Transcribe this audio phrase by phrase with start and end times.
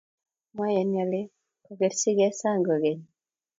[0.55, 1.21] moyoni ale
[1.63, 3.03] ko okrchikei sang kokeny